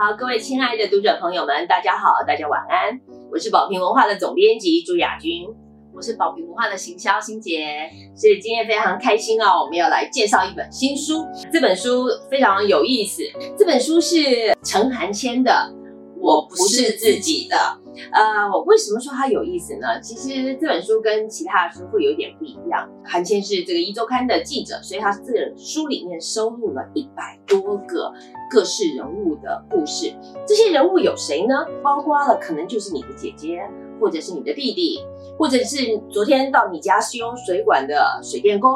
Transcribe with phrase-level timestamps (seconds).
[0.00, 2.98] 好，各位亲爱的读者朋友们，大家好，大家晚安。
[3.30, 5.46] 我是宝平文化的总编辑朱雅君，
[5.94, 7.66] 我是宝平文化的行销新杰。
[8.16, 11.26] 所以今天非常开心哦，我们要来介绍一本新书。
[11.52, 13.22] 这本书非常有意思，
[13.58, 15.52] 这本书是陈寒谦的
[16.18, 17.56] 《我不是自己的》。
[18.12, 20.00] 呃，我为什么说它有意思呢？
[20.00, 22.88] 其实这本书跟其他的书会有点不一样。
[23.04, 28.12] 韩谦是这个一周刊的记者，所以他这本书里面收录了一百多个
[28.50, 30.14] 各式人物的故事。
[30.46, 31.54] 这些人物有谁呢？
[31.82, 33.60] 包括了可能就是你的姐姐，
[34.00, 35.00] 或者是你的弟弟，
[35.38, 38.70] 或者是昨天到你家修水管的水电工，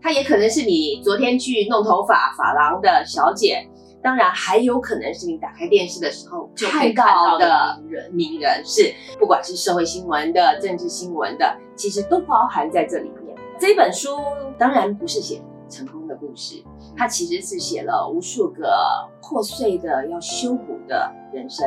[0.00, 3.68] 他也可能是你昨天去弄头发发廊的小姐。
[4.04, 13.34] 当然，还有可能是你打开电视的时候就可以看到的名人，名人是不管是社会新闻的、政治新闻的，其实都包含在这里面。
[13.58, 14.10] 这本书
[14.58, 15.40] 当然不是写
[15.70, 16.62] 成功的故事，
[16.94, 18.76] 它其实是写了无数个
[19.22, 21.66] 破碎的要修补的人生。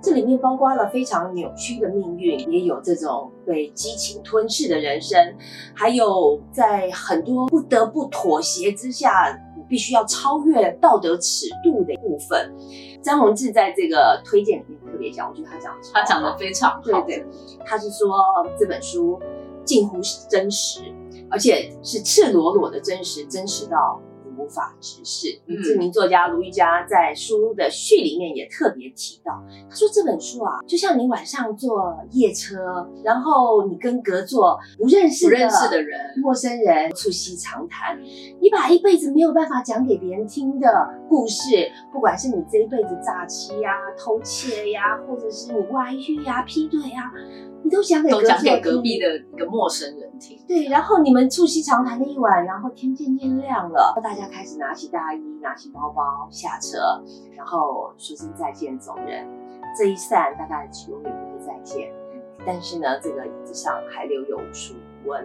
[0.00, 5.36] 这里面包括了非常扭曲的命运，也有这种被激情吞噬的人生，
[5.74, 9.38] 还有在很多不得不妥协之下。
[9.68, 12.54] 必须要超越道德尺度的部分。
[13.02, 16.80] 张宏志在这个推荐里面特别讲，我觉得他讲他讲的非常好。
[16.82, 17.26] 对对，
[17.64, 18.16] 他是说
[18.58, 19.20] 这本书
[19.64, 20.80] 近乎真实，
[21.30, 24.00] 而且是赤裸裸的真实，真实到。
[24.46, 25.40] 无法直视。
[25.62, 37.98] 知名作家卢玉佳在书的序里面也特别提到，他说这本书啊，就像你晚上坐夜车，然后你跟隔座不认识不认识的人、陌生人促膝长谈，
[38.40, 40.68] 你把一辈子没有办法讲给别人听的
[41.08, 41.44] 故事，
[41.92, 47.10] 不管是你这一辈子诈欺呀、偷窃呀，或者是你外遇呀、劈腿呀。
[47.64, 56.78] 你都讲给都讲给隔壁的一个陌生人听，对，然后你们促膝长谈了一晚，然后天渐渐亮了，大家开始拿起大衣，拿起包包下车，
[57.36, 59.26] 然后说声再见走人。
[59.78, 61.92] 这一散大概永远不会再见，
[62.46, 64.74] 但是呢，这个椅子上还留有无数
[65.04, 65.24] 温。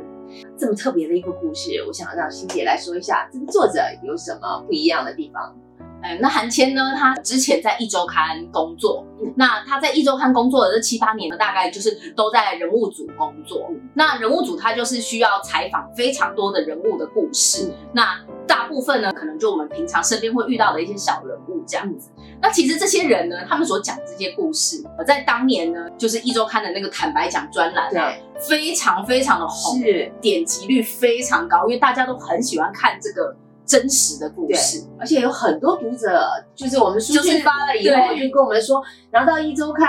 [0.58, 5.56] 这么特别的一个故事，我想让欣姐来说一下，这个作者有什么不一样的地方。
[6.04, 6.96] 哎，那韩谦呢？
[6.98, 9.06] 他之前在一周刊工作，
[9.36, 13.70] 那他在一周刊工作的这七八年呢，大概就是都在人物组工作。
[13.94, 22.10] 那人物组他就是需要采访非常多的人物的故事，那大部分呢，可能就我们平常身边会遇到的一些小人物这样子。
[22.42, 28.14] 那其实这些人呢，他们所讲这些故事，在当年呢，就是一周刊的那个坦白讲专栏啊，
[28.50, 29.80] 非常非常的红，
[30.20, 33.36] 点击率非常高，因为大家都很喜欢看这个。
[33.64, 39.88] 真实的故事，而且有很多读者，就是我们书信发了以后，就跟我们说，拿到一周刊，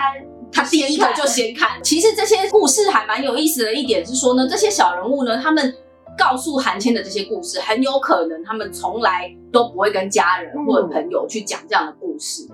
[0.53, 1.83] 他第一个就先看。
[1.83, 5.75] 其实这些故事还蛮有意思的一点是说呢，这些小人物呢，他们
[6.17, 12.47] 告诉韩谦的这些故事，很有可能他们从来都不会跟家人或者朋友去讲这样的故事，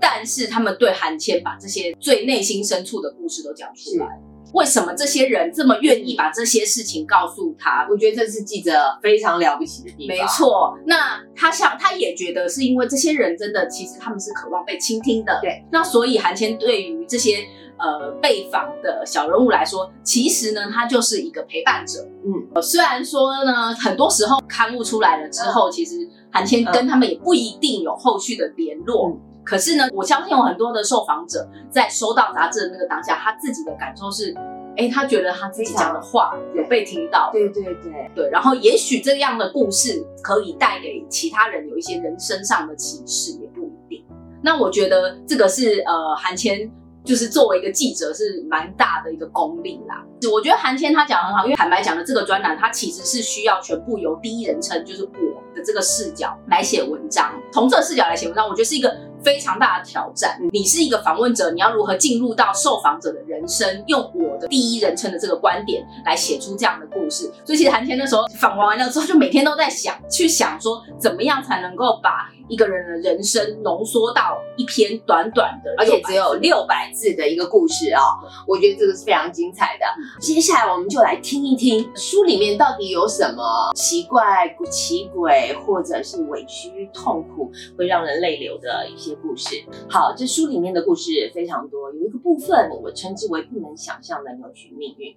[0.00, 4.06] 但是他们对韩谦把这些最内心深处的故事都讲出来。
[4.52, 7.86] 为什么这些人这么愿意把这些事情告诉他？
[7.90, 8.72] 我觉得这是记者
[9.02, 10.16] 非常了不起的地方。
[10.16, 15.38] 没错，那他想，他也觉得是因为这些人真的，其实他们是渴望被倾听的。
[15.40, 17.44] 对，那所以韩谦对于这些
[17.78, 22.00] 呃被访的小人物来说，其实呢，他就是一个陪伴者。
[22.24, 29.16] 嗯，虽然说呢，很多时候刊物出来了之后，其实韩谦跟他们也不一定有后续的联络。
[29.44, 34.34] 可是呢，我相信有很多的受访者在收到杂志的那个当下，他自己的感受是，
[34.76, 38.30] 哎，他觉得他自己讲的话有被听到，对对对对。
[38.30, 44.04] 然后也许这样的故事可以带给其他人有一些人生上的启示，也不一定。
[44.42, 46.70] 那我觉得这个是呃，韩谦
[47.04, 50.04] 就是作为一个记者是蛮大的一个功力啦。
[50.30, 58.94] 我觉得韩谦他讲很好，因为坦白讲的这个专栏，它其实是需要全部由第一人称，就是我的这个视角来写文章，从这个视角来写文章，我觉得是一个。
[59.22, 60.40] 非常大的挑战。
[60.50, 67.30] 你是一个访问者，你要如何进入到受访者的人生，用我的第一人称的这个观点来写出这样的故事？
[67.44, 72.30] 所以其实韩谦那时候访问完了之后，就每天都在想，去想说怎么样才能够把。
[72.50, 78.02] 一个人的人生浓缩到一篇短短的，而且只有六百字的一个故事啊！
[78.46, 79.86] 我觉得这个是非常精彩的。
[80.20, 89.54] 接下来我们就来听一听书里面到底有什么奇怪、奇诡，或者是委屈、痛苦，会让人泪流的一些故事。
[89.88, 95.14] 好，这书里面的故事非常多，有一个部分我称之为不能想象的扭曲命运。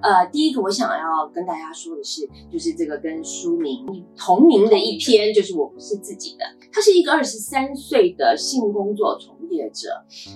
[0.00, 3.84] 呃，第一个我想要跟大家说的是，就是这个跟书名
[4.16, 6.44] 同名的一篇，就是我不是自己的。
[6.72, 9.88] 他是一个二十三岁的性工作从业者。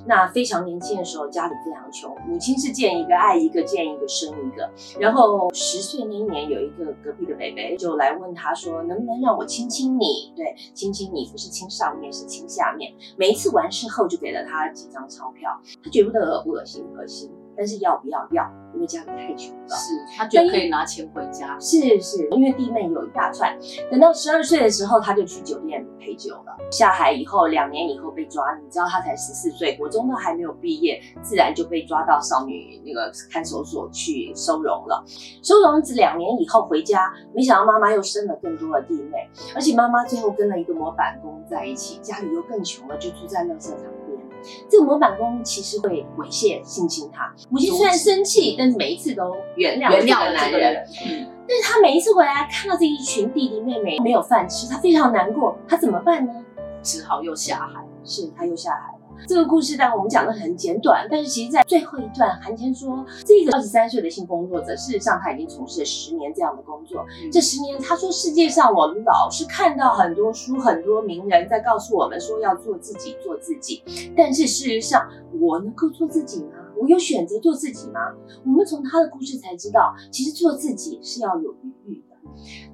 [0.06, 4.70] 那非常年轻的时候，家里非常穷，母亲是见一个爱一个，见一个生一个。
[4.98, 10.32] 然后十岁那一年，有一个隔壁的北北就来问他说：“能不能让我亲亲你？
[10.34, 15.50] 对，亲亲你，不是亲上面，是亲下面。”每一次完事后，就给了他几张钞票。
[15.82, 16.84] 他觉得恶心？
[16.96, 17.30] 恶心。
[17.62, 18.44] 但是要不要要？
[18.74, 21.56] 因为家里太穷了，是他觉得可以拿钱回家。
[21.60, 23.56] 是是，因为弟妹有一大串。
[23.88, 26.56] 等到十二岁的时候，他就去酒店陪酒了。
[26.72, 28.42] 下海以后，两年以后被抓。
[28.60, 35.04] 你知道他才十四岁，国中都还没有毕业，自然就被抓到少女那个看守所去收容了。
[35.40, 43.91] 收容这两年以后回家，没想到妈妈又生了更多的弟妹，而且妈妈最后跟了一个模板工在一起，家里又更穷了，就住在垃圾场边。
[44.68, 47.32] 这个模板工其实会猥亵性侵他。
[47.48, 50.86] 母亲虽然生气，但是每一次都原谅原谅男人。
[51.48, 55.56] 但是他每一次回来看到这一群弟弟妹妹没有饭吃，他非常难过。
[55.68, 56.32] 他怎么办呢？
[56.82, 57.84] 只好又下海。
[58.04, 58.91] 是他又下海。
[59.26, 67.04] 这个故事，但我们讲的很简短，但是其实，在最后一段，韩谦说，这个二十三岁的性工作者，事实上他已经从事了十年这样的工作。
[67.30, 73.82] 这十年，他说，世界上我们老是看到很多书，很多名人在告诉我们说要做自己，做自己。
[74.16, 75.08] 但是事实上，
[75.40, 76.58] 我能够做自己吗？
[76.80, 78.00] 我有选择做自己吗？
[78.44, 82.11] 我们从他的故事才知道，其实做自己是要有余裕的。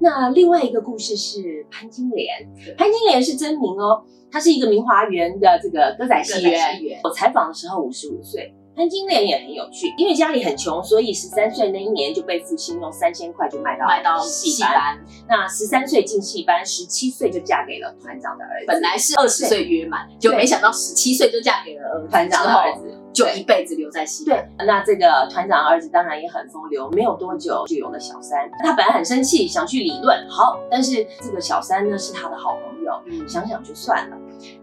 [0.00, 2.46] 那另外一个故事是潘金莲，
[2.76, 4.02] 潘金莲是真名哦。
[4.30, 7.00] 她是一个明华园的这个歌仔戏员。
[7.02, 14.98] 我采访的时候五十五岁，潘金莲也很有趣，因为家里很穷，所以十三岁那一年就被父亲用三千块就卖到卖到戏班。
[15.26, 18.66] 那十三岁进戏班，十七岁就嫁给了团长的儿子。
[18.66, 24.36] 本来是二十岁约满，就没想到十七岁就嫁给了团长的儿子，就一辈子留在戏班。
[24.58, 28.48] 对，那这个团长儿子当然也很风流，没有多久就有了小三。
[28.62, 34.16] 他本来很生气，想去理论，好，但是这个小三呢是他的好朋友，想想就算了。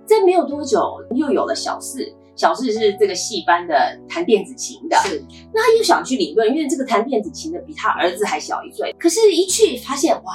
[0.05, 2.05] 在没有多久，又有了小四。
[2.35, 5.23] 小四是这个戏班的弹电子琴的，是。
[5.53, 8.93] 那他又想去理论，因为这个弹电子琴的比他儿子还小一岁。
[8.99, 10.33] 可是，一去发现，哇，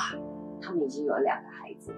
[0.63, 1.93] 他们已经有了两个孩子。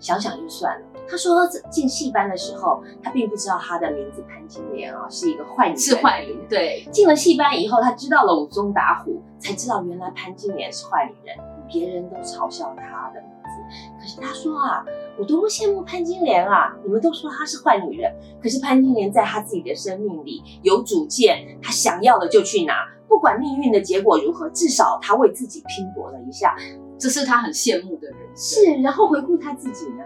[0.00, 0.86] 想想就算了。
[1.08, 6.48] 他说进戏班的时候，他并不知道他的名字潘金莲啊是一个坏女人，是坏女人。
[6.48, 6.88] 对。
[6.90, 11.36] 进了戏班以后，他知道了武松打虎，才知道原来潘金莲是坏女人，
[11.68, 14.00] 别人都嘲笑他的名字。
[14.00, 14.84] 可是他说啊，
[15.18, 16.74] 我多么羡慕潘金莲啊！
[16.84, 18.12] 你们都说她是坏女人，
[18.42, 26.56] 可是潘金莲在她自己的生命里有主见，她想要的就去拿，不管命运的结果如何，至少她为自己拼搏了一下，
[27.00, 28.16] 这是他很羡慕的人。
[28.36, 30.04] 是，然后回顾他自己呢，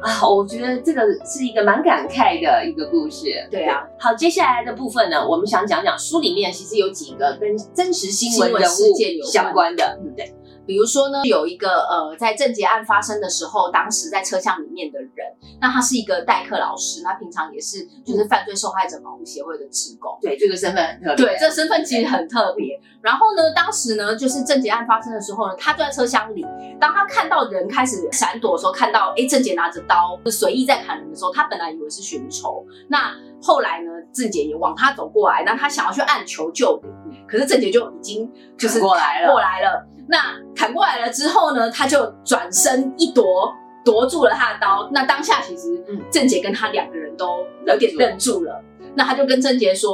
[0.00, 3.26] 啊，我觉得这个是一个蛮感慨的一个故事。
[3.50, 10.34] 对啊，好，接下来的部分呢，我们想讲讲书里面其实有几个跟真实新闻人物相关的，对不对？
[10.66, 15.10] 比如说呢，有一个呃，在郑捷案发生的时候，当时在车厢里面的人，
[15.60, 20.18] 那他是一个代课老师，那平常也是就是犯罪受害者保护协会的职工。
[20.20, 21.26] 对，这个身份很特别。
[21.26, 22.78] 对，这个身份其实很特别。
[23.00, 26.44] 然后呢，当时呢，就是郑捷案发生的时候呢，他就在车厢里，
[26.80, 32.66] 当他看到人开始闪躲的时候，看到哎郑捷拿着刀随意在砍人的时候，他本来以为是寻仇。
[32.88, 36.92] 那后来呢，郑捷也往他走过来，那他想要去按求救铃
[37.28, 38.28] 可是郑捷就已经
[38.58, 39.86] 就是过来了，过来了。
[40.08, 43.52] 那砍过来了之后呢，他就转身一夺，
[43.84, 44.88] 夺住了他的刀。
[44.92, 48.62] 那当下其实郑杰跟他两个人都有点愣住了。
[48.94, 49.90] 那他就跟郑杰说：“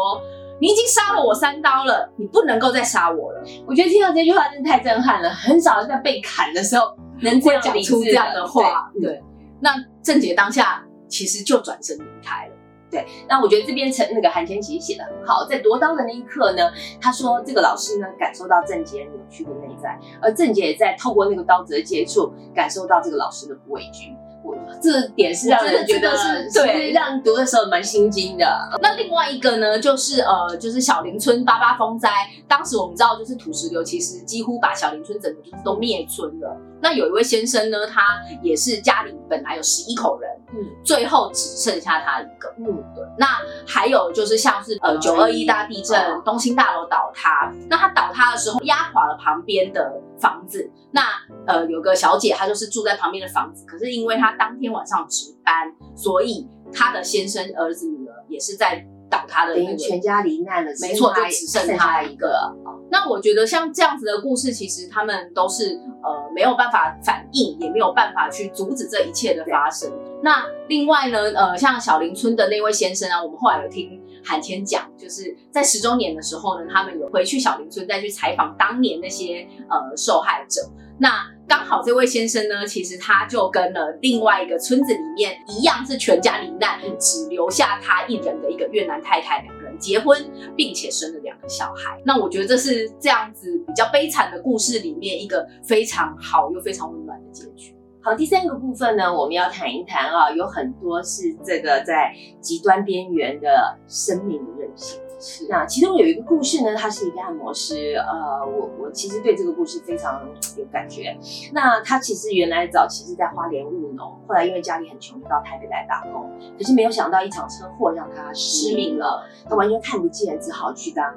[0.60, 8.90] 你已经杀了我三刀了，你不能够再杀我了。”我觉得听到这句话真的太震撼了，很少在被砍的时候能这样讲出这样的话。
[9.00, 9.20] 对，
[9.60, 12.51] 那郑杰当下其实就转身离开了。
[12.92, 16.70] 对，那我觉得这边陈那个韩千琪写的很好，在夺刀的那一刻呢，
[17.00, 24.14] 他说这个老师呢感受到郑杰扭曲的内在，而郑杰也在透过那个刀子的接触，感受到这个老师的不畏惧。
[24.44, 28.46] 我这点是让人觉得是对，让读的时候蛮心惊的。
[28.80, 32.08] 那另外一个呢，就是呃，就是小林村八八风灾，
[32.46, 36.56] 当时我们知道就是土石流，其实几乎把小林村整个就是都灭村了。
[36.80, 38.02] 那有一位先生呢，他
[38.42, 40.30] 也是家里本来有十一口人。
[40.54, 42.52] 嗯，最后只剩下他一个。
[42.58, 43.02] 嗯，对。
[43.16, 43.26] 那
[43.66, 50.70] 还有就是像是呃九二一大地震，东兴大楼倒塌，那他倒塌的时候压垮了旁边的房子。
[50.90, 51.02] 那
[51.46, 60.70] 呃有个小姐，她就是住在旁边的房子，可是因为她当天晚上值班，所以她的先生、儿子、女儿也是在倒塌的，等于全家罹难了。
[60.80, 62.50] 没错，就只剩他一个。
[62.90, 69.90] 那我觉得像这样子的故事，其实他们都是呃没有办法反应，也没有办法去阻止这一切的发生。
[70.22, 80.62] 那另外呢，呃，像小林村的那位先生啊，我们后来有听韩谦讲，就是在十周年的时候呢，他们有回去小林村再去采访当年那些呃受害者。
[80.98, 90.18] 那刚好这位先生呢，其实他就跟了另外一个村子里面一样是全家罹难，只留下他一人的一个越南太太，两个人结婚，
[90.56, 92.00] 并且生了两个小孩。
[92.04, 97.74] 那我觉得这是这样子比较悲惨的故事里面一个非常好又非常温暖的结局。
[98.00, 105.00] 好，第三个部分呢，我们要谈一谈啊，有很多是这个在极端边缘的生命的韧性。
[105.24, 110.20] 是那其中有一个故事呢，他是一个按摩师，呃，我我其实对这个故事非常
[110.58, 111.16] 有感觉。
[111.52, 116.28] 那他其实原来早期是在花莲务农，后来因为家里很穷，就到台北来打工。
[116.58, 121.14] 可是没有想到一场车祸让他失明了，他完全看不见，只好去当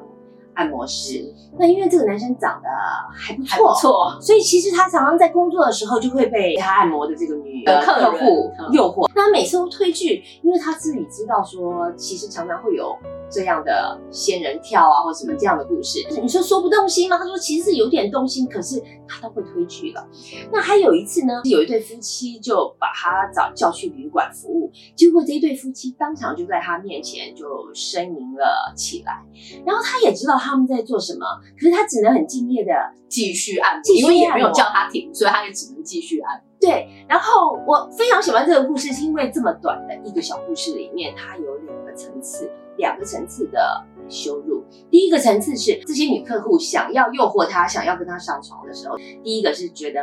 [0.53, 1.33] 按摩师。
[1.57, 2.69] 那因为这个男生长得
[3.11, 12.95] 还不还不错，错，所以其实他常常在工作的时候就会被他按摩的这个女的客户嗯诱惑，那他每次都推拒，因为他自己知道说，其实常常会有
[13.29, 15.99] 这样的仙人跳啊，或什么这样的故事。
[16.21, 17.17] 你说说不动心吗？
[17.17, 20.07] 他说其实是有点动心，可是他都会推拒了。
[20.51, 29.23] 那还有一次呢，有一对夫妻就把他找叫去旅馆服务，结果这一对夫妻当场就在他面前就呻吟了起来，
[29.65, 31.25] 然后他也知道他们在做什么，
[31.59, 32.71] 可是他只能很敬业的
[33.07, 36.41] 继续按摩，因为也没有叫他停，所以他也只能继续按。
[36.59, 44.63] 对，然后我非常喜欢这个故事，是因为这么短的一个小故事里面，它有两个层次，两个层次的羞辱。
[44.89, 50.01] 第一个层次是这些女客户想要诱惑他，想要跟他上床的时候，第一个是觉得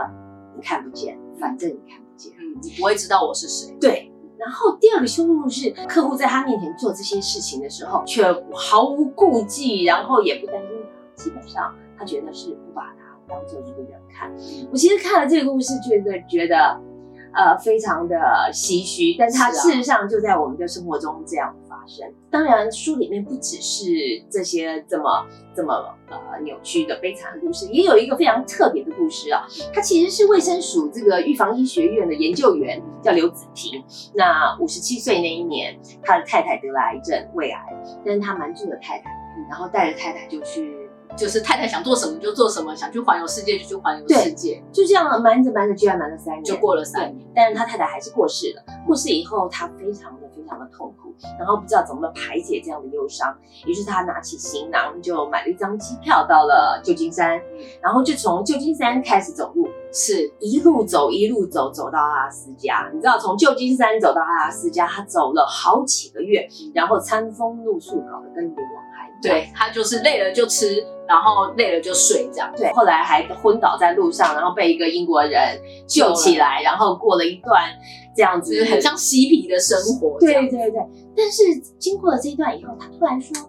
[0.56, 2.32] 你看不见，反正你看不见。
[2.38, 3.74] 嗯，你不会知道我是谁。
[3.80, 4.08] 对。
[4.38, 14.28] 然后第二个羞辱是客户在他面前做这些事情的时候，却毫无顾忌，然后也不担心他，基本上他觉得是不把他当做一个人看。
[14.72, 16.76] 我其实看了这个故事，觉得觉得
[17.34, 18.16] 呃非常的
[18.52, 21.54] 唏嘘，但它是啊事实上就在我们的生活中这样
[21.86, 22.06] 生。
[22.30, 23.84] 当然，书里面不只是
[24.30, 25.72] 这些这么这么
[26.08, 29.46] 呃扭曲的悲惨的故事，也有一个非常特别的故事啊。
[29.72, 33.82] 他其实是卫生署这个预防医学院的研究员，叫刘子婷。
[34.14, 37.60] 那五十七岁那一年，他的太太得了癌症，胃癌，
[38.04, 39.10] 但是他瞒住了太太，
[39.48, 40.76] 然后带着太太就去
[41.16, 47.26] 就是太太想做什么就做什么，想去环游世界就去环游世界，就这样瞒着瞒着，居然瞒了三年，就过了三年。
[47.34, 48.62] 但是他太太还是过世了。
[48.86, 53.36] 过世以后，他非常的非常的痛苦，然后不知道怎么排解这样的忧伤。
[53.66, 57.40] 于是他拿起行囊，就买了一张机票到了旧金山，
[57.80, 62.90] 然后就从旧金山开始走路，是一路走一路走，走到阿拉斯加。
[62.92, 68.82] 你知道，从旧金山走到阿拉斯加，他走了好几个月，然后餐风露宿，搞得跟流浪。
[69.22, 72.52] 对他就是累了就吃，然后累了就睡这样。
[72.56, 77.62] 对，后来还昏倒在路上，然后被一个英国人救起来，然后过了一段
[78.16, 80.18] 这样子很像嬉皮的生活。
[80.18, 80.80] 对对对，
[81.16, 81.42] 但是
[81.78, 83.48] 经过了这一段以后，他突然说：“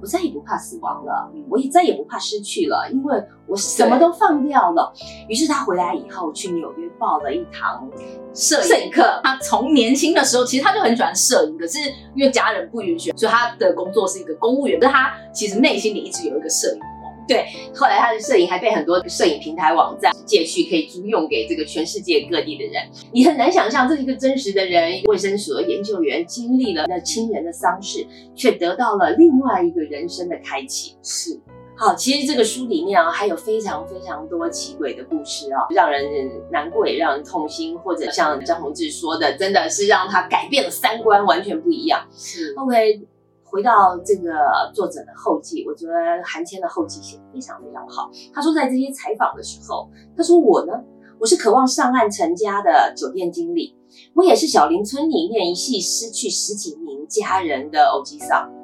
[0.00, 4.92] 我再也不怕死亡了，我也再也不怕失去了，因为我什么都放掉了。”
[5.28, 7.88] 于是他回来以后去纽约报了一堂
[8.34, 9.20] 摄影课。
[9.24, 11.78] 他从年轻的时候，其实他就很喜欢摄影，可是
[12.14, 14.78] 因为家人不允许，所以他的工作是一个公务员。
[14.80, 16.80] 但他其实内心里一直有一个摄影
[17.28, 17.74] 梦。
[17.74, 22.82] 后来他的摄影还被很多摄影平台网站借去，可以租用给这个全世界各地的人。
[23.12, 30.96] 你很难想象，这是一个真实的人，卫生所的研究员经历了那亲人的丧事，却得到了另外一个人生的开启。
[31.02, 31.38] 是，
[31.76, 42.06] 好，其实这个书里面啊，还有非常非常多奇诡的故事啊，让人难过也让人痛心，或者像张宏志说的，真的是让他改变了三观，完全不一样。
[42.16, 43.02] 是 OK，
[43.46, 44.30] 回到这个
[44.74, 45.92] 作者的后记，我觉得
[46.24, 48.10] 韩谦的后记写得非常非常好。
[48.34, 50.72] 他说，在这些采访的时候，他说我呢，
[51.20, 53.76] 我是渴望上岸成家的酒店经理，
[54.14, 58.55] 我也是小林村里面一系失去十几名家人的欧吉桑。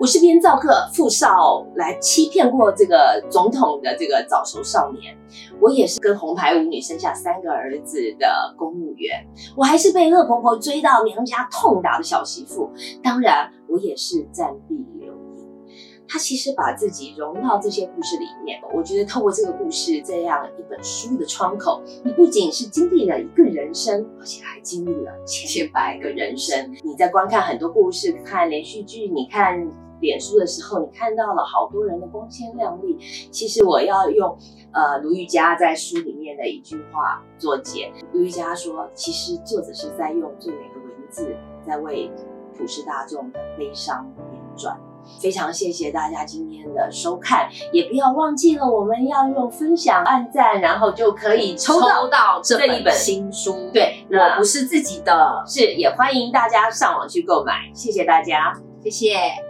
[0.00, 5.16] 我是编造个富少来欺骗过这个总统的这个早熟少年，
[5.60, 9.24] 我也是跟红牌舞女生下三个儿子的公务员，
[9.56, 12.70] 我还是被恶婆婆追到娘家痛打的小媳妇，
[13.02, 15.14] 当然我也是暂避流言。
[16.06, 26.70] 他其实把自己融到这些故事里面，我觉得透过这个故事这样一本书的窗口，你不仅是经历了一个人生，而且还经历了千百个人生。
[26.82, 29.66] 你在观看很多故事、看连续剧、你看
[30.00, 32.98] 脸书的时候，你看到了好多人的光鲜亮丽。
[33.30, 34.36] 其实我要用
[34.72, 37.92] 呃卢玉佳在书里面的一句话作结。
[38.12, 41.36] 卢玉佳说，其实作者是在用最美的文字，
[41.66, 42.10] 在为
[42.56, 44.76] 普世大众的悲伤编撰。
[45.20, 52.40] 非常谢谢大家今天的收看，也不要忘记了我们要用分享、按赞，然后就可以抽到。
[52.42, 58.54] 这这一本本新书。，对，我不是自己的，是也欢迎大家上网去购买，谢谢大家。
[58.82, 59.43] 谢谢。